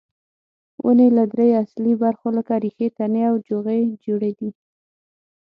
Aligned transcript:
ونې 0.85 1.07
له 1.17 1.23
درې 1.33 1.47
اصلي 1.63 1.93
برخو 2.03 2.27
لکه 2.37 2.53
ریښې، 2.63 2.87
تنه 2.97 3.21
او 3.29 3.35
جوغې 3.47 3.81
جوړې 4.05 4.31
دي. 4.39 4.49